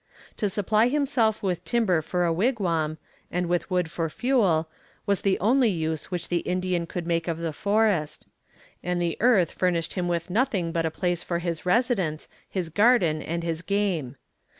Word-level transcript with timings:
To 0.37 0.49
supply 0.49 0.87
himself 0.87 1.43
with 1.43 1.63
timber 1.63 2.01
for 2.01 2.25
a 2.25 2.33
wigwam, 2.33 2.97
and 3.29 3.45
with 3.45 3.69
wood 3.69 3.91
for 3.91 4.09
fuel, 4.09 4.67
was 5.05 5.21
the 5.21 5.39
only 5.39 5.69
use 5.69 6.09
which 6.09 6.27
the 6.29 6.39
Indian 6.39 6.87
could 6.87 7.05
make 7.05 7.27
of 7.27 7.37
the 7.37 7.53
forest; 7.53 8.25
and 8.81 8.99
the 8.99 9.15
earth 9.19 9.51
furnished 9.51 9.93
him 9.93 10.07
with 10.07 10.31
nothing 10.31 10.71
but 10.71 10.87
a 10.87 10.89
place 10.89 11.21
for 11.21 11.37
his 11.37 11.67
residence, 11.67 12.27
his 12.49 12.69
garden, 12.69 13.21
and 13.21 13.43
his 13.43 13.61
game. 13.61 14.15